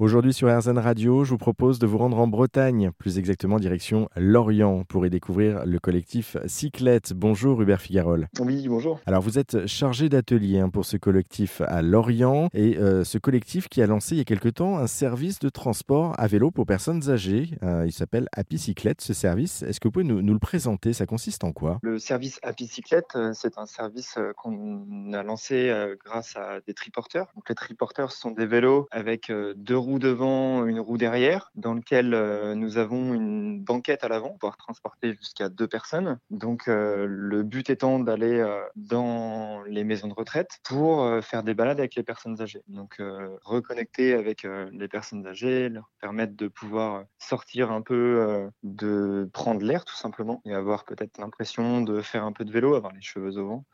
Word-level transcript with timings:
Aujourd'hui 0.00 0.32
sur 0.32 0.48
RZN 0.48 0.76
Radio, 0.78 1.22
je 1.22 1.30
vous 1.30 1.38
propose 1.38 1.78
de 1.78 1.86
vous 1.86 1.98
rendre 1.98 2.18
en 2.18 2.26
Bretagne, 2.26 2.90
plus 2.98 3.16
exactement 3.16 3.60
direction 3.60 4.08
Lorient, 4.16 4.82
pour 4.82 5.06
y 5.06 5.10
découvrir 5.10 5.64
le 5.66 5.78
collectif 5.78 6.36
Cyclette. 6.46 7.12
Bonjour 7.12 7.62
Hubert 7.62 7.80
Figarol. 7.80 8.26
Oui, 8.40 8.66
bonjour. 8.66 8.98
Alors 9.06 9.22
vous 9.22 9.38
êtes 9.38 9.68
chargé 9.68 10.08
d'atelier 10.08 10.58
hein, 10.58 10.68
pour 10.68 10.84
ce 10.84 10.96
collectif 10.96 11.60
à 11.60 11.80
Lorient 11.80 12.48
et 12.52 12.76
euh, 12.76 13.04
ce 13.04 13.18
collectif 13.18 13.68
qui 13.68 13.82
a 13.82 13.86
lancé 13.86 14.16
il 14.16 14.18
y 14.18 14.20
a 14.20 14.24
quelque 14.24 14.48
temps 14.48 14.78
un 14.78 14.88
service 14.88 15.38
de 15.38 15.48
transport 15.48 16.12
à 16.18 16.26
vélo 16.26 16.50
pour 16.50 16.66
personnes 16.66 17.08
âgées. 17.08 17.50
Euh, 17.62 17.84
il 17.86 17.92
s'appelle 17.92 18.26
Happy 18.32 18.58
Cyclette 18.58 19.00
ce 19.00 19.14
service. 19.14 19.62
Est-ce 19.62 19.78
que 19.78 19.86
vous 19.86 19.92
pouvez 19.92 20.04
nous, 20.04 20.22
nous, 20.22 20.32
le 20.32 20.40
présenter? 20.40 20.92
Ça 20.92 21.06
consiste 21.06 21.44
en 21.44 21.52
quoi? 21.52 21.78
Le 21.82 22.00
service 22.00 22.40
Happy 22.42 22.66
Cyclette, 22.66 23.14
euh, 23.14 23.30
c'est 23.32 23.58
un 23.58 23.66
service 23.66 24.18
qu'on 24.38 25.12
a 25.12 25.22
lancé 25.22 25.72
grâce 26.04 26.34
à 26.34 26.58
des 26.66 26.74
triporteurs. 26.74 27.28
Donc, 27.36 27.48
les 27.48 27.54
triporteurs 27.54 28.10
sont 28.10 28.32
des 28.32 28.46
vélos 28.46 28.88
avec 28.90 29.30
deux 29.54 29.83
roue 29.84 29.98
devant, 29.98 30.66
une 30.66 30.80
roue 30.80 30.96
derrière, 30.96 31.50
dans 31.54 31.74
lequel 31.74 32.14
euh, 32.14 32.54
nous 32.54 32.78
avons 32.78 33.14
une 33.14 33.60
banquette 33.60 34.02
à 34.02 34.08
l'avant 34.08 34.30
pour 34.30 34.38
pouvoir 34.38 34.56
transporter 34.56 35.14
jusqu'à 35.14 35.48
deux 35.48 35.68
personnes. 35.68 36.18
Donc 36.30 36.68
euh, 36.68 37.06
le 37.08 37.42
but 37.42 37.68
étant 37.70 37.98
d'aller 37.98 38.40
euh, 38.40 38.62
dans 38.76 39.62
les 39.64 39.84
maisons 39.84 40.08
de 40.08 40.14
retraite 40.14 40.58
pour 40.64 41.08
faire 41.22 41.42
des 41.42 41.54
balades 41.54 41.78
avec 41.78 41.94
les 41.94 42.02
personnes 42.02 42.40
âgées. 42.40 42.62
Donc 42.68 43.00
reconnecter 43.42 44.14
avec 44.14 44.46
les 44.72 44.88
personnes 44.88 45.26
âgées, 45.26 45.68
leur 45.68 45.90
permettre 46.00 46.36
de 46.36 46.48
pouvoir 46.48 47.04
sortir 47.18 47.70
un 47.70 47.82
peu, 47.82 48.48
de 48.62 49.28
prendre 49.32 49.62
l'air 49.62 49.84
tout 49.84 49.94
simplement 49.94 50.40
et 50.44 50.54
avoir 50.54 50.84
peut-être 50.84 51.18
l'impression 51.18 51.82
de 51.82 52.00
faire 52.00 52.24
un 52.24 52.32
peu 52.32 52.44
de 52.44 52.52
vélo, 52.52 52.74
avoir 52.74 52.92
les 52.92 53.02
cheveux 53.02 53.36
au 53.38 53.46
vent. 53.48 53.64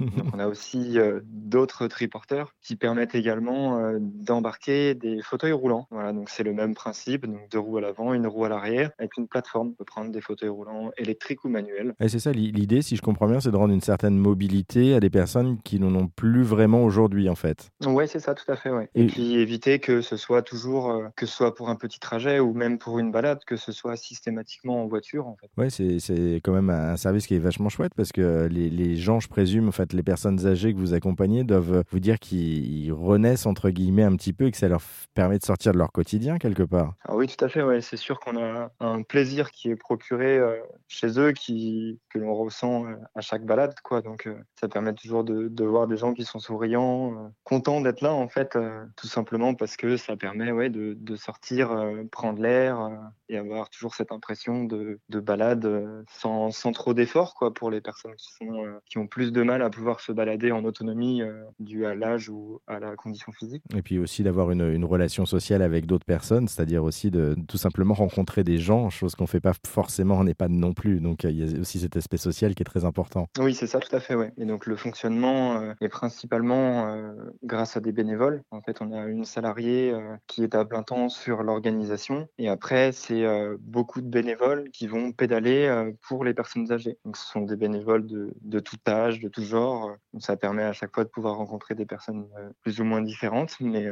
Donc 0.00 0.24
on 0.34 0.38
a 0.38 0.46
aussi 0.46 0.96
d'autres 1.24 1.86
triporteurs 1.88 2.54
qui 2.60 2.76
permettent 2.76 3.14
également 3.14 3.92
d'embarquer 3.98 4.94
des 4.94 5.20
photos 5.22 5.42
fauteuil 5.42 5.52
roulant. 5.52 5.86
Voilà, 5.90 6.12
donc 6.12 6.28
c'est 6.28 6.44
le 6.44 6.52
même 6.52 6.74
principe, 6.74 7.26
donc 7.26 7.50
deux 7.50 7.58
roues 7.58 7.78
à 7.78 7.80
l'avant, 7.80 8.14
une 8.14 8.26
roue 8.26 8.44
à 8.44 8.48
l'arrière, 8.48 8.90
avec 8.98 9.16
une 9.16 9.26
plateforme. 9.26 9.68
On 9.68 9.72
peut 9.72 9.84
prendre 9.84 10.12
des 10.12 10.20
fauteuils 10.20 10.50
roulants 10.50 10.90
électriques 10.96 11.44
ou 11.44 11.48
manuels. 11.48 11.94
Et 12.00 12.08
c'est 12.08 12.20
ça 12.20 12.32
l'idée, 12.32 12.82
si 12.82 12.96
je 12.96 13.02
comprends 13.02 13.26
bien, 13.26 13.40
c'est 13.40 13.50
de 13.50 13.56
rendre 13.56 13.74
une 13.74 13.80
certaine 13.80 14.16
mobilité 14.16 14.94
à 14.94 15.00
des 15.00 15.10
personnes 15.10 15.60
qui 15.62 15.80
n'en 15.80 15.94
ont 15.94 16.06
plus 16.06 16.42
vraiment 16.42 16.84
aujourd'hui, 16.84 17.28
en 17.28 17.34
fait. 17.34 17.70
Oui, 17.84 18.06
c'est 18.06 18.20
ça, 18.20 18.34
tout 18.34 18.50
à 18.50 18.56
fait. 18.56 18.70
Ouais. 18.70 18.88
Et... 18.94 19.06
puis 19.06 19.34
éviter 19.34 19.80
que 19.80 20.00
ce 20.00 20.16
soit 20.16 20.42
toujours, 20.42 20.90
euh, 20.90 21.08
que 21.16 21.26
ce 21.26 21.34
soit 21.34 21.54
pour 21.54 21.68
un 21.68 21.76
petit 21.76 21.98
trajet 21.98 22.38
ou 22.38 22.52
même 22.52 22.78
pour 22.78 22.98
une 22.98 23.10
balade, 23.10 23.40
que 23.44 23.56
ce 23.56 23.72
soit 23.72 23.96
systématiquement 23.96 24.82
en 24.82 24.86
voiture, 24.86 25.26
en 25.26 25.36
fait. 25.36 25.50
Ouais, 25.56 25.70
c'est 25.70 26.40
quand 26.44 26.52
même 26.52 26.70
un 26.70 26.96
service 26.96 27.26
qui 27.26 27.34
est 27.34 27.40
vachement 27.40 27.68
chouette 27.68 27.94
parce 27.96 28.12
que 28.12 28.46
les, 28.50 28.70
les 28.70 28.96
gens, 28.96 29.18
je 29.18 29.28
présume, 29.28 29.61
en 29.68 29.72
fait, 29.72 29.92
les 29.92 30.02
personnes 30.02 30.46
âgées 30.46 30.72
que 30.72 30.78
vous 30.78 30.94
accompagnez 30.94 31.44
doivent 31.44 31.84
vous 31.90 32.00
dire 32.00 32.18
qu'ils 32.18 32.92
renaissent 32.92 33.46
entre 33.46 33.70
guillemets 33.70 34.04
un 34.04 34.16
petit 34.16 34.32
peu 34.32 34.46
et 34.46 34.50
que 34.50 34.56
ça 34.56 34.68
leur 34.68 34.82
permet 35.14 35.38
de 35.38 35.44
sortir 35.44 35.72
de 35.72 35.78
leur 35.78 35.92
quotidien 35.92 36.38
quelque 36.38 36.62
part. 36.62 36.94
Ah 37.04 37.14
oui, 37.14 37.26
tout 37.26 37.44
à 37.44 37.48
fait. 37.48 37.62
Ouais. 37.62 37.80
C'est 37.80 37.96
sûr 37.96 38.20
qu'on 38.20 38.42
a 38.42 38.70
un 38.80 39.02
plaisir 39.02 39.50
qui 39.50 39.70
est 39.70 39.76
procuré 39.76 40.38
euh, 40.38 40.56
chez 40.88 41.18
eux, 41.18 41.32
qui, 41.32 42.00
que 42.10 42.18
l'on 42.18 42.34
ressent 42.34 42.86
euh, 42.86 42.94
à 43.14 43.20
chaque 43.20 43.44
balade. 43.44 43.74
Quoi. 43.82 44.00
Donc 44.00 44.26
euh, 44.26 44.34
ça 44.58 44.68
permet 44.68 44.94
toujours 44.94 45.24
de, 45.24 45.64
voir 45.64 45.86
des 45.86 45.96
gens 45.96 46.14
qui 46.14 46.24
sont 46.24 46.38
souriants, 46.38 47.32
contents 47.44 47.80
d'être 47.80 48.00
là 48.00 48.12
en 48.12 48.28
fait, 48.28 48.58
tout 48.96 49.06
simplement 49.06 49.54
parce 49.54 49.76
que 49.76 49.96
ça 49.96 50.16
permet 50.16 50.50
ouais, 50.50 50.70
de, 50.70 51.16
sortir, 51.16 51.70
prendre 52.10 52.40
l'air 52.40 52.90
et 53.28 53.36
avoir 53.36 53.70
toujours 53.70 53.94
cette 53.94 54.10
impression 54.10 54.64
de, 54.64 54.98
de 55.08 55.20
balade 55.20 56.04
sans, 56.10 56.50
sans 56.50 56.72
trop 56.72 56.94
d'efforts 56.94 57.52
pour 57.54 57.70
les 57.70 57.80
personnes 57.80 58.14
qui, 58.16 58.32
sont, 58.32 58.80
qui 58.86 58.98
ont 58.98 59.06
plus 59.06 59.30
de 59.32 59.42
mal 59.42 59.51
à 59.60 59.68
pouvoir 59.70 60.00
se 60.00 60.12
balader 60.12 60.52
en 60.52 60.64
autonomie 60.64 61.22
dû 61.58 61.84
à 61.84 61.94
l'âge 61.94 62.28
ou 62.28 62.60
à 62.66 62.80
la 62.80 62.96
condition 62.96 63.32
physique. 63.32 63.62
Et 63.76 63.82
puis 63.82 63.98
aussi 63.98 64.22
d'avoir 64.22 64.50
une, 64.50 64.72
une 64.72 64.84
relation 64.84 65.26
sociale 65.26 65.62
avec 65.62 65.86
d'autres 65.86 66.06
personnes, 66.06 66.48
c'est-à-dire 66.48 66.84
aussi 66.84 67.10
de, 67.10 67.36
tout 67.48 67.56
simplement 67.56 67.94
rencontrer 67.94 68.44
des 68.44 68.58
gens, 68.58 68.90
chose 68.90 69.14
qu'on 69.14 69.24
ne 69.24 69.28
fait 69.28 69.40
pas 69.40 69.52
forcément 69.66 70.16
en 70.16 70.26
EHPAD 70.26 70.50
non 70.50 70.72
plus. 70.72 71.00
Donc 71.00 71.24
il 71.24 71.32
y 71.32 71.56
a 71.56 71.60
aussi 71.60 71.80
cet 71.80 71.96
aspect 71.96 72.16
social 72.16 72.54
qui 72.54 72.62
est 72.62 72.64
très 72.64 72.84
important. 72.84 73.28
Oui, 73.38 73.54
c'est 73.54 73.66
ça, 73.66 73.80
tout 73.80 73.94
à 73.94 74.00
fait. 74.00 74.14
Ouais. 74.14 74.32
Et 74.38 74.44
donc 74.44 74.66
le 74.66 74.76
fonctionnement 74.76 75.60
euh, 75.60 75.72
est 75.80 75.88
principalement 75.88 76.86
euh, 76.86 77.12
grâce 77.42 77.76
à 77.76 77.80
des 77.80 77.92
bénévoles. 77.92 78.42
En 78.50 78.60
fait, 78.60 78.80
on 78.80 78.92
a 78.92 79.06
une 79.06 79.24
salariée 79.24 79.92
euh, 79.92 80.16
qui 80.26 80.42
est 80.42 80.54
à 80.54 80.64
plein 80.64 80.82
temps 80.82 81.08
sur 81.08 81.42
l'organisation. 81.42 82.28
Et 82.38 82.48
après, 82.48 82.92
c'est 82.92 83.24
beaucoup 83.60 84.00
de 84.00 84.08
bénévoles 84.08 84.70
qui 84.72 84.86
vont 84.86 85.12
pédaler 85.12 85.92
pour 86.02 86.24
les 86.24 86.34
personnes 86.34 86.70
âgées. 86.72 86.98
Donc 87.04 87.16
ce 87.16 87.26
sont 87.26 87.42
des 87.42 87.56
bénévoles 87.56 88.06
de, 88.06 88.34
de 88.40 88.60
tout 88.60 88.76
âge, 88.88 89.20
de 89.20 89.28
tout 89.28 89.41
genre. 89.44 89.96
Donc, 90.12 90.22
ça 90.22 90.36
permet 90.36 90.62
à 90.62 90.72
chaque 90.72 90.94
fois 90.94 91.04
de 91.04 91.08
pouvoir 91.08 91.36
rencontrer 91.36 91.74
des 91.74 91.86
personnes 91.86 92.26
plus 92.62 92.80
ou 92.80 92.84
moins 92.84 93.02
différentes. 93.02 93.56
Mais, 93.60 93.86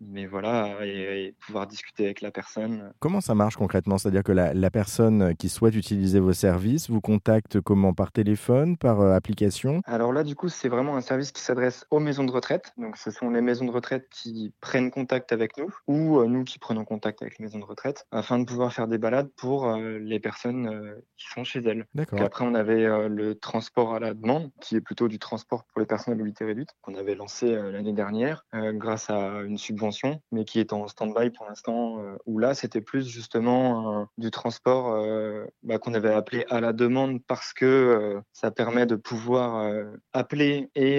mais 0.00 0.26
voilà, 0.26 0.84
et, 0.84 1.34
pouvoir 1.46 1.66
discuter 1.66 2.04
avec 2.06 2.20
la 2.20 2.30
personne. 2.30 2.92
Comment 2.98 3.20
ça 3.20 3.34
marche 3.34 3.56
concrètement? 3.56 3.98
C'est-à-dire 3.98 4.22
que 4.22 4.32
la, 4.32 4.54
la, 4.54 4.70
personne 4.70 5.34
qui 5.36 5.48
souhaite 5.48 5.74
utiliser 5.74 6.20
vos 6.20 6.32
services 6.32 6.90
vous 6.90 7.00
contacte 7.00 7.60
comment? 7.60 7.94
Par 7.94 8.12
téléphone? 8.12 8.76
Par 8.76 9.00
euh, 9.00 9.14
application? 9.14 9.80
Alors 9.84 10.12
là, 10.12 10.24
du 10.24 10.34
coup, 10.34 10.48
c'est 10.48 10.68
vraiment 10.68 10.96
un 10.96 11.00
service 11.00 11.32
qui 11.32 11.42
s'adresse 11.42 11.86
aux 11.90 12.00
maisons 12.00 12.24
de 12.24 12.30
retraite. 12.30 12.72
Donc, 12.76 12.96
ce 12.96 13.10
sont 13.10 13.30
les 13.30 13.40
maisons 13.40 13.64
de 13.64 13.70
retraite 13.70 14.08
qui 14.10 14.52
prennent 14.60 14.90
contact 14.90 15.32
avec 15.32 15.56
nous 15.56 15.74
ou 15.86 16.18
euh, 16.18 16.26
nous 16.26 16.44
qui 16.44 16.58
prenons 16.58 16.84
contact 16.84 17.22
avec 17.22 17.38
les 17.38 17.44
maisons 17.44 17.58
de 17.58 17.64
retraite 17.64 18.06
afin 18.10 18.38
de 18.38 18.44
pouvoir 18.44 18.72
faire 18.72 18.88
des 18.88 18.98
balades 18.98 19.30
pour 19.36 19.66
euh, 19.66 19.98
les 19.98 20.20
personnes 20.20 20.70
qui 21.16 21.26
sont 21.28 21.44
chez 21.44 21.60
elles. 21.60 21.86
D'accord. 21.94 22.20
Après, 22.22 22.44
on 22.44 22.54
avait 22.54 23.08
le 23.08 23.34
transport 23.34 23.94
à 23.94 24.00
la 24.00 24.14
demande, 24.14 24.50
qui 24.60 24.76
est 24.76 24.80
plutôt 24.86 25.08
du 25.08 25.18
transport 25.18 25.64
pour 25.64 25.80
les 25.80 25.86
personnes 25.86 26.14
à 26.14 26.16
mobilité 26.16 26.44
réduite, 26.44 26.70
qu'on 26.80 26.94
avait 26.94 27.14
lancé 27.14 27.54
l'année 27.54 27.92
dernière 27.92 28.46
grâce 28.52 29.10
à 29.10 29.42
une 29.42 29.58
subvention, 29.58 30.20
mais 30.32 30.44
qui 30.44 30.60
est 30.60 30.72
en 30.72 30.86
stand-by 30.86 31.30
pour 31.30 31.46
l'instant, 31.46 31.98
euh, 32.00 32.16
où 32.26 32.38
là, 32.38 32.54
c'était 32.54 32.80
plus 32.80 33.06
justement 33.08 34.06
du 34.18 34.30
transport 34.30 34.92
euh, 34.92 35.44
bah, 35.62 35.78
qu'on 35.78 35.94
avait 35.94 36.12
appelé 36.12 36.44
à 36.48 36.60
la 36.60 36.72
demande 36.72 37.20
parce 37.26 37.52
que 37.52 37.64
euh, 37.64 38.20
ça 38.32 38.50
permet 38.50 38.86
de 38.86 38.96
pouvoir 38.96 39.46
appeler 40.12 40.70
et 40.74 40.98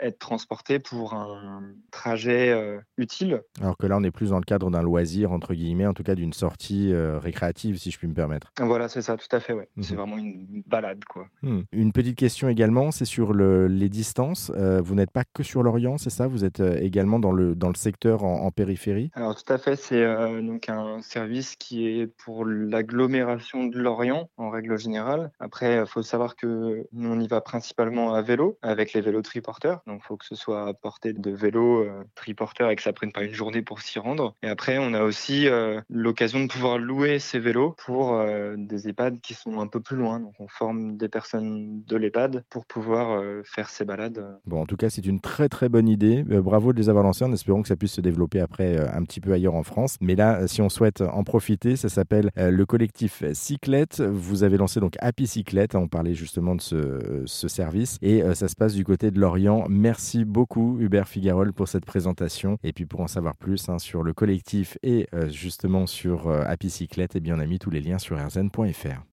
être 0.00 0.18
transporté 0.18 0.78
pour 0.78 1.14
un 1.14 1.62
trajet 1.90 2.78
utile. 2.96 3.42
Alors 3.60 3.76
que 3.76 3.86
là, 3.86 3.96
on 3.96 4.02
est 4.02 4.10
plus 4.10 4.30
dans 4.30 4.38
le 4.38 4.44
cadre 4.44 4.70
d'un 4.70 4.82
loisir, 4.82 5.32
entre 5.32 5.54
guillemets, 5.54 5.86
en 5.86 5.94
tout 5.94 6.02
cas 6.02 6.14
d'une 6.14 6.32
sortie 6.32 6.92
récréative, 6.94 7.78
si 7.78 7.90
je 7.90 7.98
puis 7.98 8.08
me 8.08 8.14
permettre. 8.14 8.52
Voilà, 8.58 8.88
c'est 8.88 9.02
ça, 9.02 9.16
tout 9.16 9.28
à 9.34 9.40
fait, 9.40 9.52
ouais. 9.52 9.68
C'est 9.80 9.92
mhm. 9.92 9.98
vraiment 9.98 10.18
une 10.18 10.62
balade, 10.66 11.04
quoi. 11.04 11.26
Hmm. 11.42 11.62
Une 11.72 11.92
petite 11.92 12.16
question 12.16 12.48
également, 12.48 12.90
c'est 12.90 13.04
sur 13.04 13.17
le, 13.32 13.66
les 13.66 13.88
distances. 13.88 14.50
vous 14.50 14.94
n'êtes 14.94 15.10
pas 15.10 15.24
que 15.24 15.42
sur 15.42 15.62
l'Orient, 15.62 15.98
c'est 15.98 16.10
ça? 16.10 16.26
Vous 16.26 16.44
êtes 16.44 16.60
également 16.60 17.18
dans 17.18 17.32
le, 17.32 17.54
secteur 17.74 18.24
en, 18.24 18.50
périphérie? 18.50 19.10
Alors 19.14 19.34
tout 19.34 19.52
à 19.52 19.58
fait, 19.58 19.76
c'est 19.76 20.02
euh, 20.02 20.42
donc 20.42 20.68
un 20.68 21.00
service 21.02 21.56
qui 21.56 21.86
est 21.86 22.06
pour 22.06 22.44
l'agglomération 22.44 23.66
de 23.66 23.78
Lorient 23.78 24.30
en 24.36 24.50
règle 24.50 24.78
générale. 24.78 25.30
Après, 25.38 25.78
il 25.78 25.86
faut 25.86 26.02
savoir 26.02 26.36
que 26.36 26.86
nous 26.92 27.10
on 27.10 27.20
y 27.20 27.28
va 27.28 27.40
principalement 27.40 28.14
à 28.14 28.22
vélo 28.22 28.58
avec 28.62 28.92
les 28.92 29.00
vélos 29.00 29.22
triporteurs. 29.22 29.82
Donc 29.86 30.00
il 30.02 30.06
faut 30.06 30.16
que 30.16 30.26
ce 30.26 30.34
soit 30.34 30.68
à 30.68 30.74
portée 30.74 31.12
de 31.12 31.30
vélos 31.30 31.84
euh, 31.84 32.04
triporteurs 32.14 32.70
et 32.70 32.76
que 32.76 32.82
ça 32.82 32.92
prenne 32.92 33.12
pas 33.12 33.22
une 33.22 33.34
journée 33.34 33.62
pour 33.62 33.80
s'y 33.80 33.98
rendre. 33.98 34.34
Et 34.42 34.48
après, 34.48 34.78
on 34.78 34.94
a 34.94 35.02
aussi 35.02 35.46
euh, 35.48 35.80
l'occasion 35.88 36.40
de 36.40 36.48
pouvoir 36.48 36.78
louer 36.78 37.18
ces 37.18 37.38
vélos 37.38 37.74
pour 37.84 38.18
des 38.56 38.88
EHPAD 38.88 39.20
qui 39.20 39.34
sont 39.34 39.60
un 39.60 39.66
peu 39.66 39.80
plus 39.80 39.96
loin. 39.96 40.20
Donc 40.20 40.34
on 40.38 40.48
forme 40.48 40.96
des 40.96 41.08
personnes 41.08 41.82
de 41.84 41.96
l'EHPAD 41.96 42.44
pour 42.50 42.66
pouvoir 42.66 43.07
faire 43.44 43.68
ces 43.68 43.84
balades. 43.84 44.24
Bon, 44.46 44.62
en 44.62 44.66
tout 44.66 44.76
cas, 44.76 44.90
c'est 44.90 45.06
une 45.06 45.20
très 45.20 45.48
très 45.48 45.68
bonne 45.68 45.88
idée. 45.88 46.22
bravo 46.22 46.72
de 46.72 46.78
les 46.78 46.88
avoir 46.88 47.04
lancés 47.04 47.24
en 47.24 47.32
espérant 47.32 47.62
que 47.62 47.68
ça 47.68 47.76
puisse 47.76 47.92
se 47.92 48.00
développer 48.00 48.40
après 48.40 48.78
un 48.78 49.02
petit 49.04 49.20
peu 49.20 49.32
ailleurs 49.32 49.54
en 49.54 49.62
France. 49.62 49.96
Mais 50.00 50.14
là, 50.14 50.46
si 50.46 50.62
on 50.62 50.68
souhaite 50.68 51.00
en 51.00 51.24
profiter, 51.24 51.76
ça 51.76 51.88
s'appelle 51.88 52.30
euh, 52.38 52.50
le 52.50 52.66
collectif 52.66 53.22
Cyclette. 53.32 54.00
Vous 54.00 54.42
avez 54.42 54.56
lancé 54.56 54.80
donc 54.80 54.94
Happy 55.00 55.26
Cyclette. 55.26 55.74
On 55.74 55.88
parlait 55.88 56.14
justement 56.14 56.54
de 56.54 56.60
ce, 56.60 57.22
ce 57.26 57.48
service. 57.48 57.98
Et 58.02 58.22
euh, 58.22 58.34
ça 58.34 58.48
se 58.48 58.54
passe 58.54 58.74
du 58.74 58.84
côté 58.84 59.10
de 59.10 59.20
Lorient. 59.20 59.66
Merci 59.68 60.24
beaucoup, 60.24 60.78
Hubert 60.80 61.08
Figarol, 61.08 61.52
pour 61.52 61.68
cette 61.68 61.84
présentation. 61.84 62.58
Et 62.62 62.72
puis 62.72 62.86
pour 62.86 63.00
en 63.00 63.08
savoir 63.08 63.36
plus 63.36 63.68
hein, 63.68 63.78
sur 63.78 64.02
le 64.02 64.12
collectif 64.12 64.78
et 64.82 65.08
euh, 65.14 65.28
justement 65.28 65.86
sur 65.86 66.30
Happy 66.30 66.70
Cyclette, 66.70 67.16
eh 67.16 67.20
bien, 67.20 67.36
on 67.36 67.40
a 67.40 67.46
mis 67.46 67.58
tous 67.58 67.70
les 67.70 67.80
liens 67.80 67.98
sur 67.98 68.16
rzn.fr. 68.16 69.02